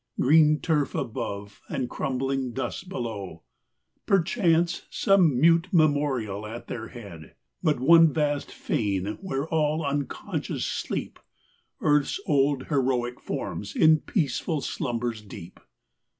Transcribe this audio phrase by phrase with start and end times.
[0.19, 3.43] Green turf above, and crumbling dust below,
[4.07, 7.35] Perchance some mute memorial at their head.
[7.61, 11.19] But one vast fane where all unconscious sleep
[11.81, 15.59] Earth's old heroic forms in peaceful slumbers deep.